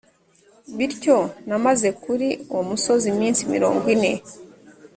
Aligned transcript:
bityo, 0.77 1.17
namaze 1.47 1.89
kuri 2.03 2.27
uwo 2.51 2.63
musozi 2.69 3.05
iminsi 3.13 3.41
mirongo 3.53 3.83
ine 3.95 4.11